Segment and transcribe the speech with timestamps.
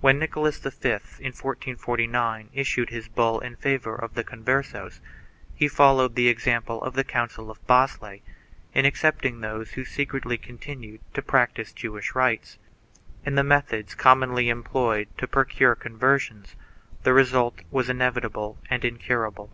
[0.00, 0.94] When Nicholas V, in
[1.36, 5.02] 1449, issued his bull in favor of the Converses,
[5.54, 8.20] he followed the example of the council of Basle,
[8.72, 12.56] in excepting those who secretly continued to practise Jewish rites.
[13.26, 16.56] In the methods com monly employed to procure conversions
[17.02, 19.50] the result was inevitable and incurable.